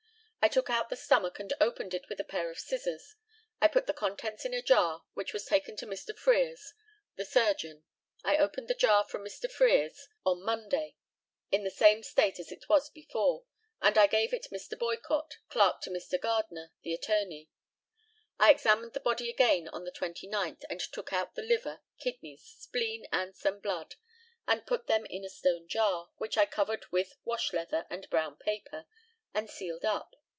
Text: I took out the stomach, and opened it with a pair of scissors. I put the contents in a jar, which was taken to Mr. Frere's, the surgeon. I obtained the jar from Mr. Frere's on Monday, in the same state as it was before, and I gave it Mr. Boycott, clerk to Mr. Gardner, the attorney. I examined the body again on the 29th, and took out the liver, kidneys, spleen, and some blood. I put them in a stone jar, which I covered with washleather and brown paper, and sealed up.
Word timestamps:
I 0.43 0.47
took 0.47 0.71
out 0.71 0.89
the 0.89 0.95
stomach, 0.95 1.37
and 1.39 1.53
opened 1.61 1.93
it 1.93 2.09
with 2.09 2.19
a 2.19 2.23
pair 2.23 2.49
of 2.49 2.57
scissors. 2.57 3.13
I 3.61 3.67
put 3.67 3.85
the 3.85 3.93
contents 3.93 4.43
in 4.43 4.55
a 4.55 4.61
jar, 4.63 5.03
which 5.13 5.33
was 5.33 5.45
taken 5.45 5.75
to 5.75 5.85
Mr. 5.85 6.17
Frere's, 6.17 6.73
the 7.15 7.25
surgeon. 7.25 7.83
I 8.23 8.37
obtained 8.37 8.67
the 8.67 8.73
jar 8.73 9.05
from 9.05 9.23
Mr. 9.23 9.51
Frere's 9.51 10.07
on 10.25 10.41
Monday, 10.41 10.95
in 11.51 11.63
the 11.63 11.69
same 11.69 12.01
state 12.01 12.39
as 12.39 12.51
it 12.51 12.67
was 12.67 12.89
before, 12.89 13.43
and 13.83 13.99
I 13.99 14.07
gave 14.07 14.33
it 14.33 14.47
Mr. 14.51 14.75
Boycott, 14.77 15.37
clerk 15.47 15.79
to 15.81 15.91
Mr. 15.91 16.19
Gardner, 16.19 16.71
the 16.81 16.95
attorney. 16.95 17.51
I 18.39 18.49
examined 18.49 18.93
the 18.93 18.99
body 18.99 19.29
again 19.29 19.67
on 19.67 19.83
the 19.83 19.91
29th, 19.91 20.63
and 20.71 20.79
took 20.79 21.13
out 21.13 21.35
the 21.35 21.43
liver, 21.43 21.81
kidneys, 21.99 22.41
spleen, 22.57 23.05
and 23.13 23.35
some 23.37 23.59
blood. 23.59 23.93
I 24.47 24.57
put 24.57 24.87
them 24.87 25.05
in 25.05 25.23
a 25.23 25.29
stone 25.29 25.67
jar, 25.67 26.09
which 26.17 26.35
I 26.35 26.47
covered 26.47 26.87
with 26.91 27.13
washleather 27.25 27.85
and 27.91 28.09
brown 28.09 28.37
paper, 28.37 28.87
and 29.35 29.47
sealed 29.47 29.85
up. 29.85 30.15